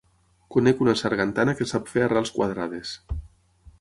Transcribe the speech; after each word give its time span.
Conec 0.55 0.79
una 0.85 0.95
sargantana 1.01 1.55
que 1.59 1.67
sap 1.73 1.93
fer 1.93 2.05
arrels 2.07 2.33
quadrades. 2.39 2.95